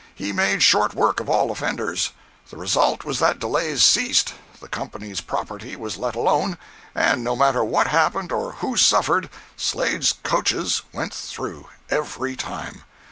[0.15, 2.09] He made short work of all offenders.
[2.49, 6.57] The result was that delays ceased, the company's property was let alone,
[6.95, 12.81] and no matter what happened or who suffered, Slade's coaches went through, every time!